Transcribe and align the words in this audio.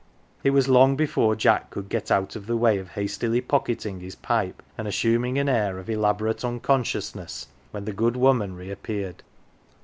It 0.43 0.49
was 0.49 0.67
long 0.67 0.95
before 0.95 1.35
Jack 1.35 1.69
could 1.69 1.87
get 1.87 2.09
out 2.09 2.35
of 2.35 2.47
the 2.47 2.57
way 2.57 2.79
of 2.79 2.89
hastily 2.89 3.39
pocketing 3.39 3.99
his 3.99 4.15
pipe 4.15 4.63
and 4.75 4.87
assuming 4.87 5.37
an 5.37 5.47
air 5.47 5.77
of 5.77 5.91
elaborate 5.91 6.43
unconsciousness 6.43 7.45
when 7.69 7.85
the 7.85 7.93
good 7.93 8.17
woman 8.17 8.55
reappeared. 8.55 9.21